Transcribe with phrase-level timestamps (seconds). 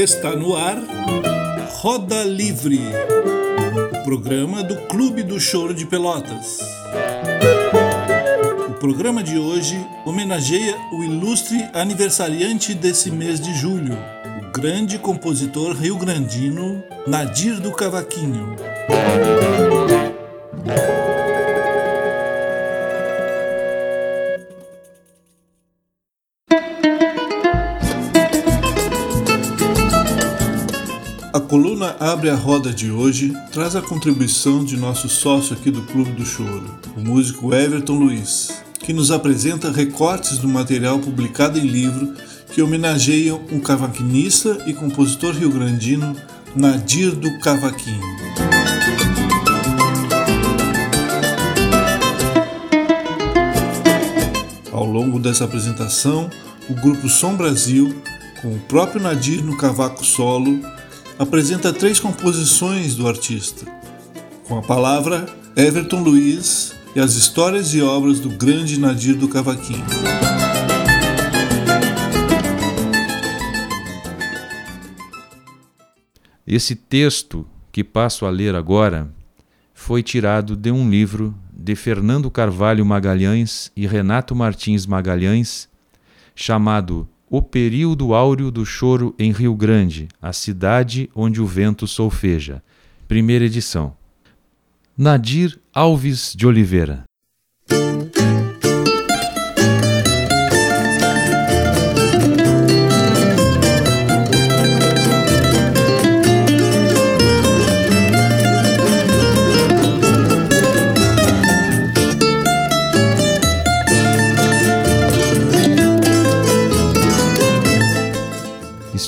[0.00, 0.78] Está no ar
[1.72, 2.80] Roda Livre,
[4.02, 6.58] programa do Clube do Choro de Pelotas.
[8.66, 13.92] O programa de hoje homenageia o ilustre aniversariante desse mês de julho,
[14.42, 18.56] o grande compositor rio-grandino Nadir do Cavaquinho.
[32.20, 36.22] Abre a Roda de hoje traz a contribuição de nosso sócio aqui do Clube do
[36.22, 42.12] Choro, o músico Everton Luiz, que nos apresenta recortes do material publicado em livro
[42.52, 46.14] que homenageiam o cavaquinista e compositor rio-grandino
[46.54, 48.04] Nadir do Cavaquinho.
[54.70, 56.28] Ao longo dessa apresentação,
[56.68, 57.96] o grupo Som Brasil,
[58.42, 60.60] com o próprio Nadir no cavaco solo,
[61.20, 63.70] apresenta três composições do artista.
[64.48, 69.84] Com a palavra, Everton Luiz e as histórias e obras do grande Nadir do Cavaquinho.
[76.46, 79.12] Esse texto que passo a ler agora
[79.74, 85.68] foi tirado de um livro de Fernando Carvalho Magalhães e Renato Martins Magalhães,
[86.34, 92.60] chamado o período áureo do choro em Rio Grande, a cidade onde o vento solfeja.
[93.06, 93.94] Primeira edição.
[94.98, 97.04] Nadir Alves de Oliveira.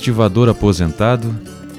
[0.03, 1.33] Estivador aposentado,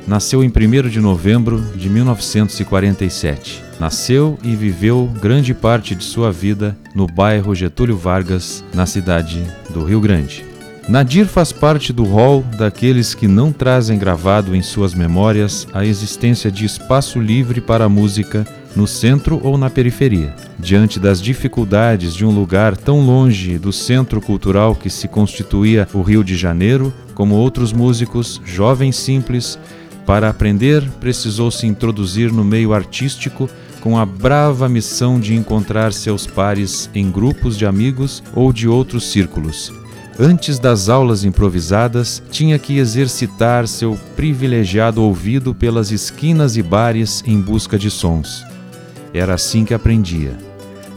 [0.07, 3.61] nasceu em 1 de novembro de 1947.
[3.77, 9.83] Nasceu e viveu grande parte de sua vida no bairro Getúlio Vargas, na cidade do
[9.83, 10.45] Rio Grande.
[10.87, 16.49] Nadir faz parte do rol daqueles que não trazem gravado em suas memórias a existência
[16.49, 20.35] de espaço livre para a música no centro ou na periferia.
[20.57, 26.01] Diante das dificuldades de um lugar tão longe do centro cultural que se constituía o
[26.01, 29.59] Rio de Janeiro, como outros músicos, jovem simples,
[30.05, 36.25] para aprender precisou se introduzir no meio artístico com a brava missão de encontrar seus
[36.25, 39.71] pares em grupos de amigos ou de outros círculos.
[40.19, 47.41] Antes das aulas improvisadas, tinha que exercitar seu privilegiado ouvido pelas esquinas e bares em
[47.41, 48.52] busca de sons.
[49.13, 50.35] Era assim que aprendia.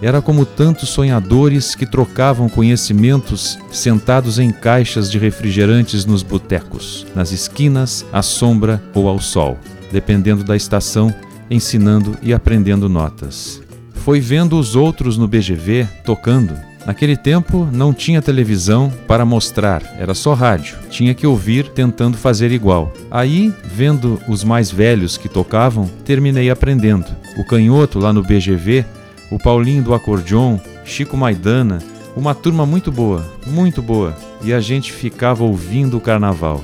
[0.00, 7.32] Era como tantos sonhadores que trocavam conhecimentos sentados em caixas de refrigerantes nos botecos, nas
[7.32, 9.58] esquinas, à sombra ou ao sol,
[9.90, 11.14] dependendo da estação,
[11.50, 13.62] ensinando e aprendendo notas.
[13.94, 16.54] Foi vendo os outros no BGV tocando.
[16.86, 20.78] Naquele tempo não tinha televisão para mostrar, era só rádio.
[20.88, 22.92] Tinha que ouvir tentando fazer igual.
[23.10, 27.06] Aí, vendo os mais velhos que tocavam, terminei aprendendo.
[27.36, 28.84] O canhoto lá no BGV
[29.30, 31.78] o Paulinho do acordeon, Chico Maidana,
[32.14, 36.62] uma turma muito boa, muito boa, e a gente ficava ouvindo o carnaval.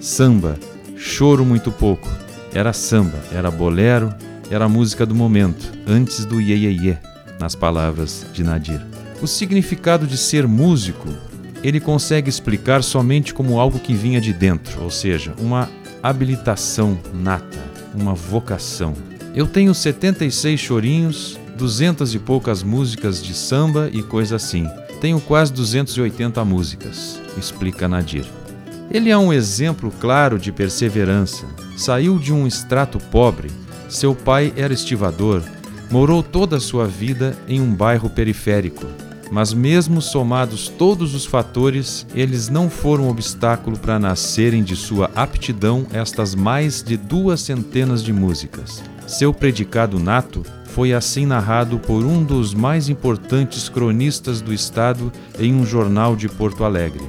[0.00, 0.56] Samba,
[0.96, 2.08] choro muito pouco.
[2.52, 4.14] Era samba, era bolero,
[4.50, 6.96] era a música do momento, antes do iê, iê, iê
[7.40, 8.93] nas palavras de Nadir.
[9.22, 11.08] O significado de ser músico,
[11.62, 15.70] ele consegue explicar somente como algo que vinha de dentro, ou seja, uma
[16.02, 17.62] habilitação nata,
[17.94, 18.92] uma vocação.
[19.34, 24.68] Eu tenho 76 chorinhos, duzentas e poucas músicas de samba e coisa assim.
[25.00, 28.26] Tenho quase 280 músicas, explica Nadir.
[28.90, 31.46] Ele é um exemplo claro de perseverança.
[31.76, 33.50] Saiu de um extrato pobre,
[33.88, 35.42] seu pai era estivador,
[35.90, 38.86] morou toda a sua vida em um bairro periférico.
[39.34, 45.84] Mas, mesmo somados todos os fatores, eles não foram obstáculo para nascerem de sua aptidão
[45.92, 48.80] estas mais de duas centenas de músicas.
[49.08, 55.52] Seu predicado nato foi assim narrado por um dos mais importantes cronistas do Estado em
[55.52, 57.02] um jornal de Porto Alegre.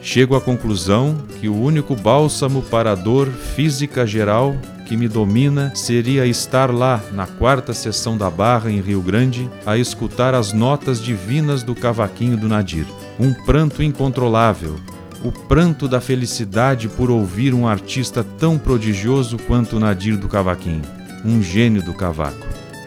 [0.00, 4.54] Chego à conclusão que o único bálsamo para a dor física geral
[4.90, 9.78] que me domina seria estar lá na quarta sessão da Barra em Rio Grande a
[9.78, 12.86] escutar as notas divinas do cavaquinho do Nadir.
[13.16, 14.74] Um pranto incontrolável,
[15.22, 20.82] o pranto da felicidade por ouvir um artista tão prodigioso quanto o Nadir do cavaquinho,
[21.24, 22.44] um gênio do cavaco.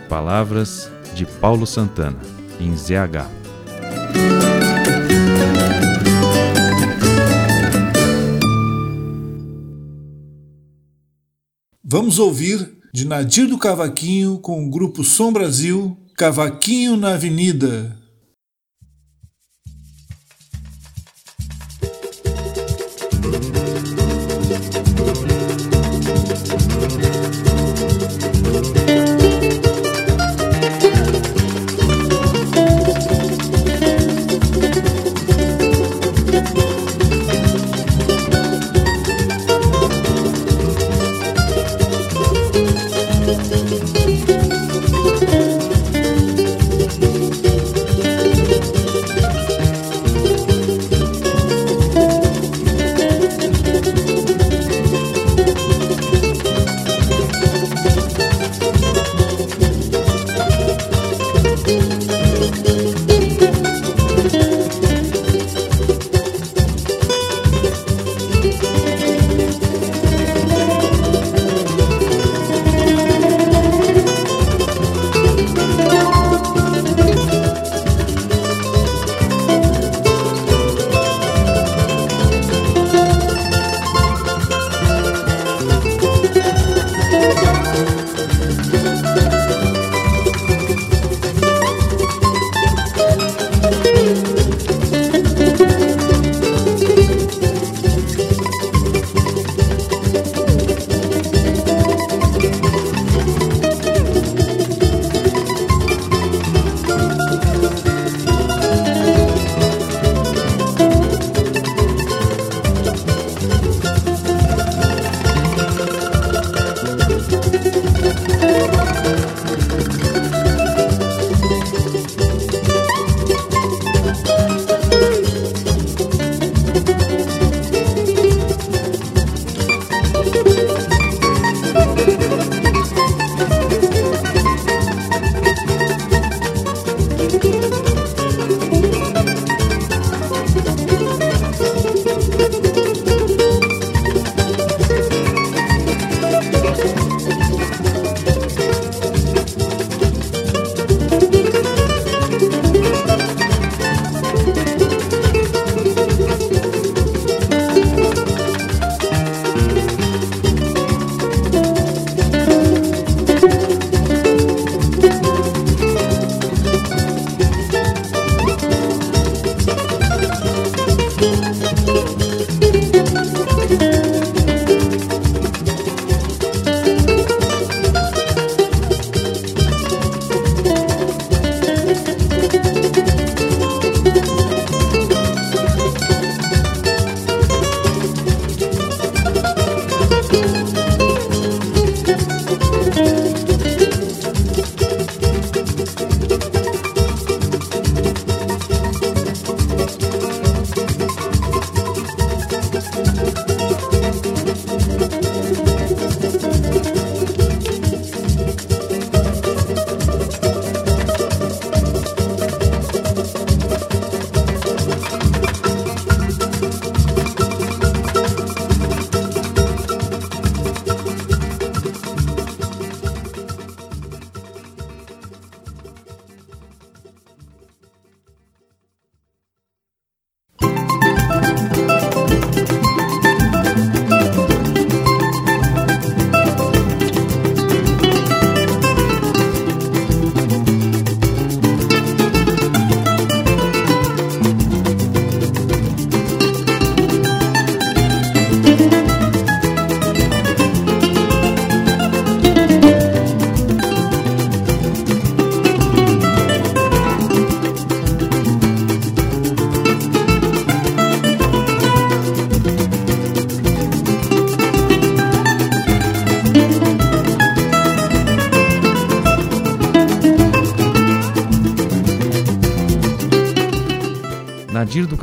[0.10, 2.20] Palavras de Paulo Santana,
[2.60, 4.43] em ZH.
[11.94, 17.96] Vamos ouvir de Nadir do Cavaquinho com o grupo Som Brasil, Cavaquinho na Avenida.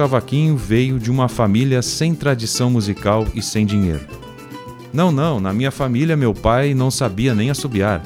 [0.00, 4.00] Cavaquinho veio de uma família sem tradição musical e sem dinheiro.
[4.94, 8.02] Não, não, na minha família meu pai não sabia nem assobiar.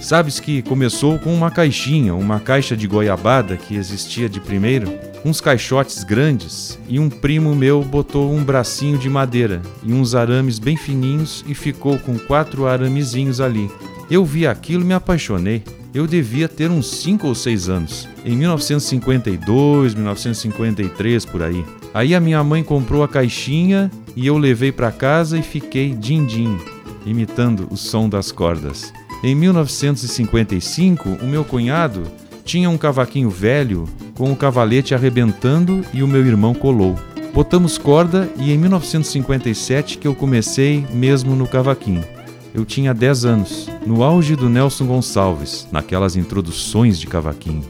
[0.00, 4.90] Sabes que começou com uma caixinha, uma caixa de goiabada que existia de primeiro,
[5.26, 10.58] uns caixotes grandes, e um primo meu botou um bracinho de madeira e uns arames
[10.58, 13.70] bem fininhos e ficou com quatro aramezinhos ali.
[14.10, 15.62] Eu vi aquilo e me apaixonei
[15.96, 18.08] eu devia ter uns 5 ou 6 anos.
[18.22, 21.64] Em 1952, 1953 por aí.
[21.94, 26.58] Aí a minha mãe comprou a caixinha e eu levei para casa e fiquei din-din.
[27.06, 28.92] imitando o som das cordas.
[29.22, 32.02] Em 1955, o meu cunhado
[32.44, 36.98] tinha um cavaquinho velho com o cavalete arrebentando e o meu irmão colou.
[37.32, 42.15] Botamos corda e em 1957 que eu comecei mesmo no cavaquinho.
[42.56, 47.62] Eu tinha 10 anos, no auge do Nelson Gonçalves, naquelas introduções de cavaquinho.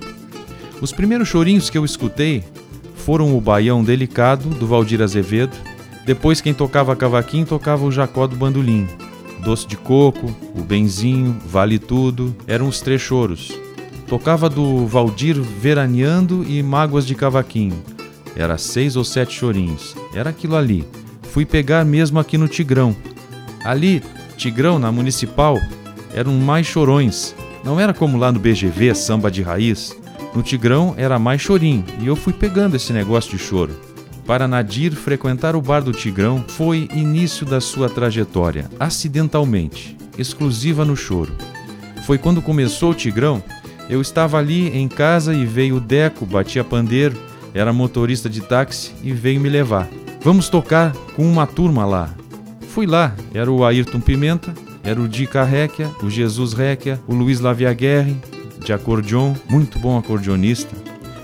[0.81, 2.45] Os primeiros chorinhos que eu escutei
[2.95, 5.57] foram o Baião Delicado, do Valdir Azevedo.
[6.07, 8.87] Depois, quem tocava cavaquinho tocava o Jacó do Bandolim.
[9.43, 13.59] Doce de Coco, o Benzinho, Vale Tudo, eram os três choros.
[14.07, 17.83] Tocava do Valdir Veraneando e Mágoas de Cavaquinho.
[18.37, 19.97] Era seis ou sete chorinhos.
[20.15, 20.87] Era aquilo ali.
[21.33, 22.95] Fui pegar mesmo aqui no Tigrão.
[23.65, 24.01] Ali,
[24.37, 25.59] Tigrão, na Municipal,
[26.15, 27.35] eram mais chorões.
[27.65, 29.97] Não era como lá no BGV, samba de raiz.
[30.35, 33.73] No Tigrão era mais chorinho e eu fui pegando esse negócio de choro.
[34.27, 40.97] Para Nadir, frequentar o bar do Tigrão foi início da sua trajetória, acidentalmente, exclusiva no
[40.97, 41.33] choro.
[42.05, 43.43] Foi quando começou o Tigrão
[43.89, 47.17] eu estava ali em casa e veio o Deco, batia pandeiro,
[47.55, 49.89] era motorista de táxi e veio me levar.
[50.23, 52.11] Vamos tocar com uma turma lá.
[52.77, 54.53] Fui lá, era o Ayrton Pimenta,
[54.85, 58.15] era o Dica Réquia, o Jesus Réquia, o Luiz Laviaguerre,
[58.63, 60.77] de acordeon, muito bom acordeonista.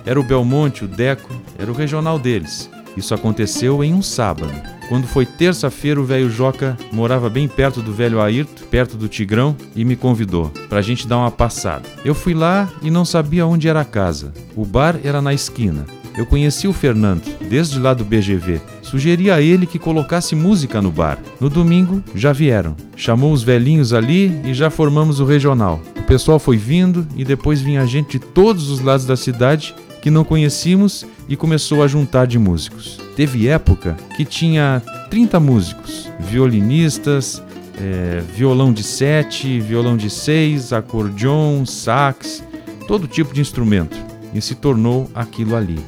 [0.07, 2.71] Era o Belmonte, o Deco, era o regional deles.
[2.97, 4.51] Isso aconteceu em um sábado.
[4.89, 9.55] Quando foi terça-feira, o velho Joca morava bem perto do velho Ayrton, perto do Tigrão,
[9.77, 11.87] e me convidou pra gente dar uma passada.
[12.03, 14.33] Eu fui lá e não sabia onde era a casa.
[14.57, 15.85] O bar era na esquina.
[16.17, 18.59] Eu conheci o Fernando, desde lá do BGV.
[18.93, 21.19] Sugeri a ele que colocasse música no bar.
[21.41, 22.77] No domingo, já vieram.
[22.95, 25.81] Chamou os velhinhos ali e já formamos o regional.
[25.99, 30.11] O pessoal foi vindo e depois vinha gente de todos os lados da cidade que
[30.11, 33.01] não conhecíamos e começou a juntar de músicos.
[33.17, 37.43] Teve época que tinha 30 músicos, violinistas,
[37.81, 42.45] é, violão de sete, violão de seis, acordeon, sax,
[42.87, 43.97] todo tipo de instrumento.
[44.35, 45.79] E se tornou aquilo ali.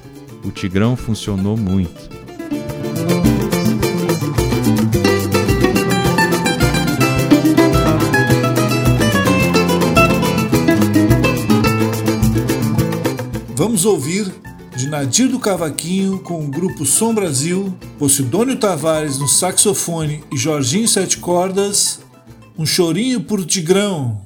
[0.43, 2.24] O Tigrão funcionou muito.
[13.75, 14.33] Vamos ouvir
[14.77, 20.87] de Nadir do Cavaquinho com o grupo Som Brasil, Posidônio Tavares no saxofone e Jorginho
[20.87, 21.99] Sete Cordas,
[22.57, 24.21] um chorinho por Tigrão.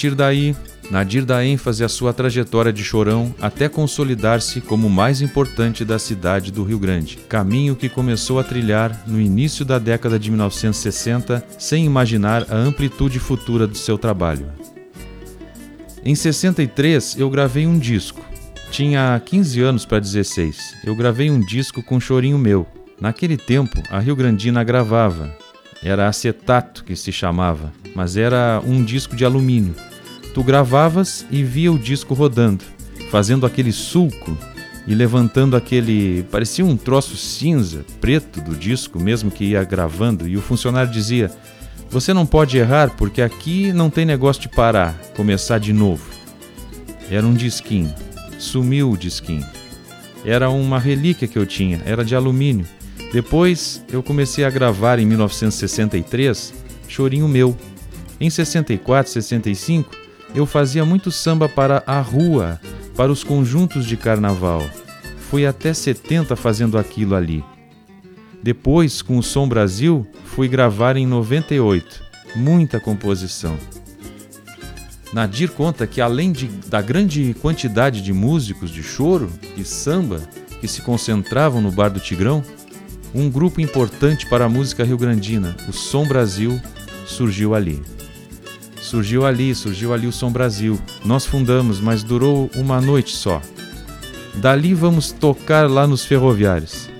[0.00, 0.56] Partir daí,
[0.90, 5.98] Nadir dá ênfase à sua trajetória de chorão até consolidar-se como o mais importante da
[5.98, 11.44] cidade do Rio Grande, caminho que começou a trilhar no início da década de 1960
[11.58, 14.46] sem imaginar a amplitude futura do seu trabalho.
[16.02, 18.24] Em 63 eu gravei um disco.
[18.70, 20.76] Tinha 15 anos para 16.
[20.82, 22.66] Eu gravei um disco com chorinho meu.
[22.98, 25.36] Naquele tempo, a Rio Grandina gravava.
[25.82, 29.74] Era acetato que se chamava, mas era um disco de alumínio
[30.32, 32.64] Tu gravavas e via o disco rodando,
[33.10, 34.36] fazendo aquele sulco
[34.86, 36.24] e levantando aquele.
[36.30, 41.30] parecia um troço cinza, preto do disco, mesmo que ia gravando, e o funcionário dizia:
[41.88, 46.04] Você não pode errar porque aqui não tem negócio de parar, começar de novo.
[47.10, 47.92] Era um disquinho,
[48.38, 49.46] sumiu o disquinho.
[50.24, 52.66] Era uma relíquia que eu tinha, era de alumínio.
[53.12, 56.54] Depois eu comecei a gravar em 1963,
[56.86, 57.56] Chorinho Meu.
[58.20, 59.96] Em 64, 65,
[60.34, 62.60] eu fazia muito samba para a rua,
[62.96, 64.64] para os conjuntos de carnaval.
[65.30, 67.44] Fui até 70 fazendo aquilo ali.
[68.42, 72.02] Depois, com o Som Brasil, fui gravar em 98.
[72.36, 73.56] Muita composição.
[75.12, 80.20] Nadir conta que, além de, da grande quantidade de músicos de choro e samba
[80.60, 82.42] que se concentravam no Bar do Tigrão,
[83.12, 86.60] um grupo importante para a música rio-grandina, o Som Brasil,
[87.06, 87.82] surgiu ali.
[88.90, 90.76] Surgiu ali, surgiu ali o Som Brasil.
[91.04, 93.40] Nós fundamos, mas durou uma noite só.
[94.34, 96.90] Dali vamos tocar lá nos ferroviários.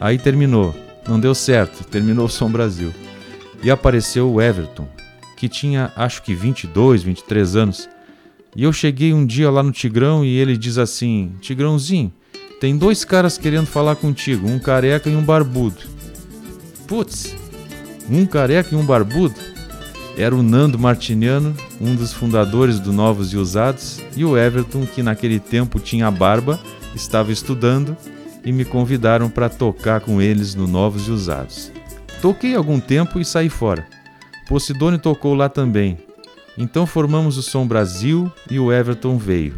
[0.00, 0.74] Aí terminou.
[1.06, 2.92] Não deu certo, terminou o Som Brasil.
[3.62, 4.88] E apareceu o Everton,
[5.36, 7.88] que tinha acho que 22, 23 anos.
[8.56, 12.12] E eu cheguei um dia lá no Tigrão e ele diz assim: Tigrãozinho,
[12.60, 15.80] tem dois caras querendo falar contigo, um careca e um barbudo.
[16.88, 17.36] Putz,
[18.10, 19.55] um careca e um barbudo?
[20.16, 25.02] Era o Nando Martiniano, um dos fundadores do Novos e Usados, e o Everton, que
[25.02, 26.58] naquele tempo tinha barba,
[26.94, 27.94] estava estudando
[28.42, 31.70] e me convidaram para tocar com eles no Novos e Usados.
[32.22, 33.86] Toquei algum tempo e saí fora.
[34.48, 35.98] Posidônio tocou lá também.
[36.56, 39.54] Então formamos o Som Brasil e o Everton veio.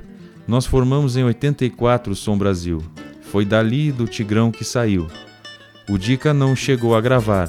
[0.46, 2.82] Nós formamos em 84 o Som Brasil.
[3.30, 5.06] Foi dali do Tigrão que saiu.
[5.88, 7.48] O Dica não chegou a gravar,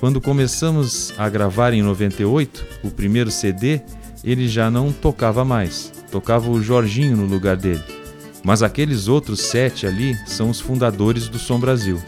[0.00, 3.82] quando começamos a gravar em 98, o primeiro CD,
[4.24, 7.84] ele já não tocava mais, tocava o Jorginho no lugar dele.
[8.42, 12.02] Mas aqueles outros sete ali são os fundadores do Som Brasil.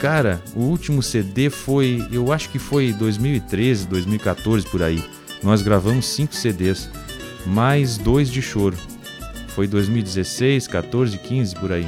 [0.00, 5.00] Cara, o último CD foi, eu acho que foi 2013, 2014 por aí.
[5.40, 6.90] Nós gravamos cinco CDs,
[7.46, 8.76] mais dois de choro.
[9.54, 11.86] Foi 2016, 14, 15 por aí.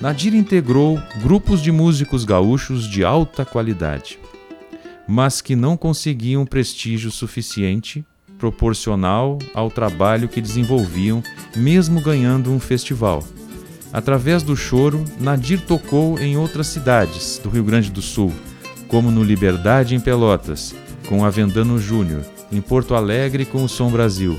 [0.00, 4.18] Nadir integrou grupos de músicos gaúchos de alta qualidade,
[5.08, 8.04] mas que não conseguiam prestígio suficiente
[8.38, 11.22] proporcional ao trabalho que desenvolviam,
[11.56, 13.24] mesmo ganhando um festival.
[13.90, 18.30] Através do choro, Nadir tocou em outras cidades do Rio Grande do Sul,
[18.88, 20.74] como no Liberdade em Pelotas,
[21.08, 24.38] com a Vendano Júnior, em Porto Alegre com o Som Brasil.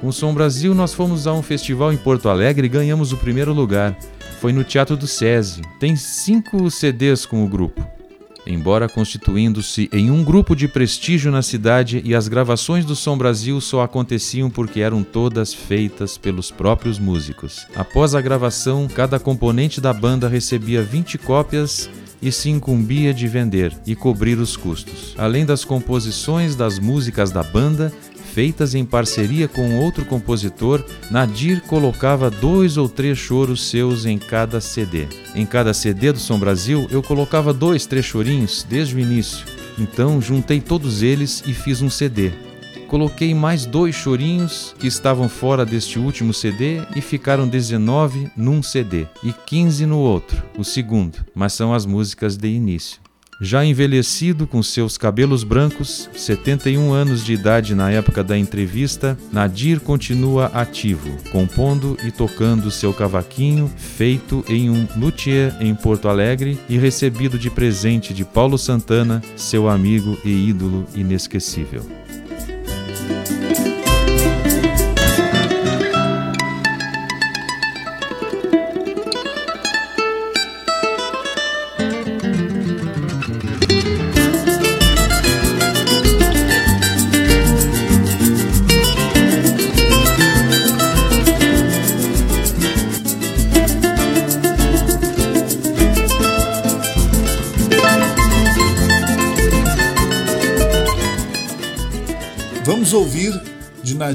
[0.00, 3.16] Com o Som Brasil, nós fomos a um festival em Porto Alegre e ganhamos o
[3.16, 3.96] primeiro lugar
[4.42, 5.62] foi no Teatro do SESI.
[5.78, 7.86] Tem cinco CDs com o grupo.
[8.44, 13.60] Embora constituindo-se em um grupo de prestígio na cidade e as gravações do Som Brasil
[13.60, 17.68] só aconteciam porque eram todas feitas pelos próprios músicos.
[17.76, 21.88] Após a gravação, cada componente da banda recebia 20 cópias
[22.20, 25.14] e se incumbia de vender e cobrir os custos.
[25.18, 27.92] Além das composições das músicas da banda,
[28.32, 34.60] feitas em parceria com outro compositor, Nadir colocava dois ou três choros seus em cada
[34.60, 35.06] CD.
[35.34, 39.44] Em cada CD do Som Brasil, eu colocava dois, três chorinhos desde o início.
[39.78, 42.32] Então juntei todos eles e fiz um CD.
[42.88, 49.06] Coloquei mais dois chorinhos que estavam fora deste último CD e ficaram 19 num CD
[49.22, 53.01] e 15 no outro, o segundo, mas são as músicas de início.
[53.44, 59.80] Já envelhecido, com seus cabelos brancos, 71 anos de idade na época da entrevista, Nadir
[59.80, 66.78] continua ativo, compondo e tocando seu cavaquinho, feito em um luthier em Porto Alegre e
[66.78, 71.84] recebido de presente de Paulo Santana, seu amigo e ídolo inesquecível.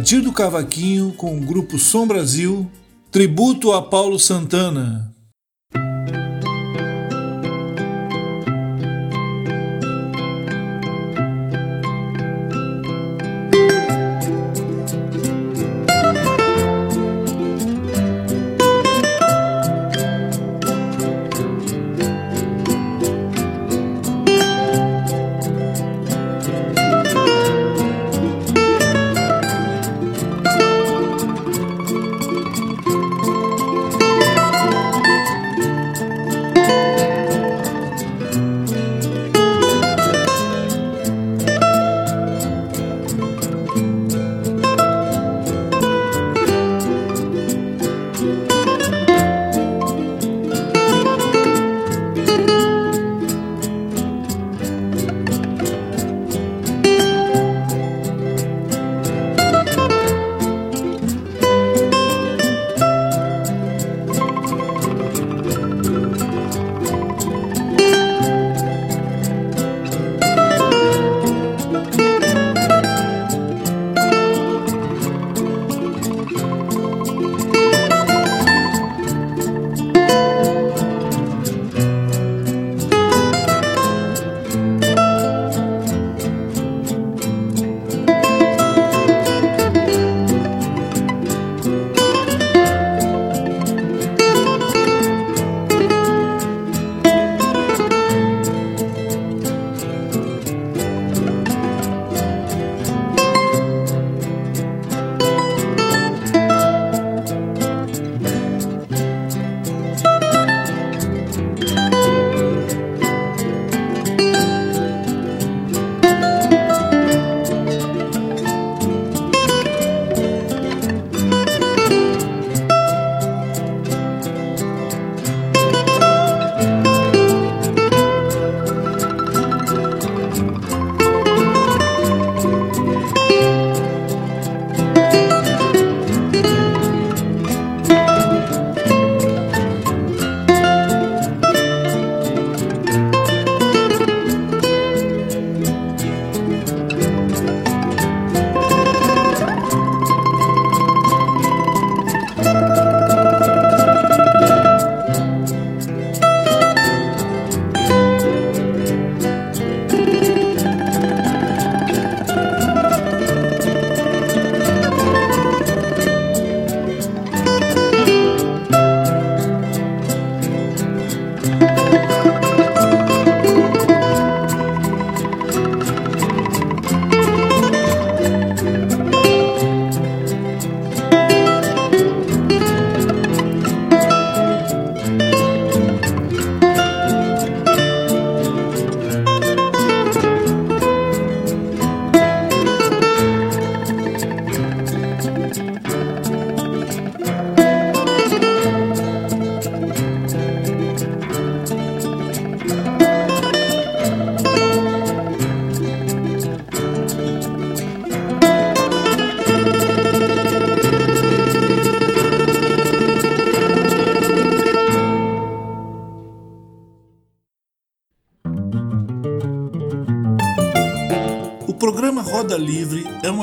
[0.07, 2.65] De Nadir do Cavaquinho com o grupo Som Brasil,
[3.11, 5.13] tributo a Paulo Santana.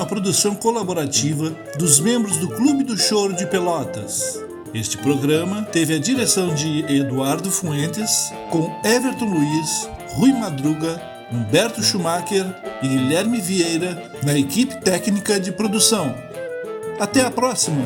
[0.05, 4.39] Uma produção colaborativa dos membros do Clube do Choro de Pelotas.
[4.75, 11.01] Este programa teve a direção de Eduardo Fuentes, com Everton Luiz, Rui Madruga,
[11.33, 12.45] Humberto Schumacher
[12.83, 16.15] e Guilherme Vieira na equipe técnica de produção.
[17.01, 17.83] Até a próxima!